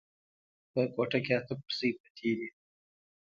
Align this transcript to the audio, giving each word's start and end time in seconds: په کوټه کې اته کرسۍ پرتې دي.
په 0.71 0.81
کوټه 0.93 1.19
کې 1.25 1.31
اته 1.39 1.53
کرسۍ 1.61 1.89
پرتې 1.99 2.31
دي. 2.37 2.49